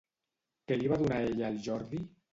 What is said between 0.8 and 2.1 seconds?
va donar ella al Jordi?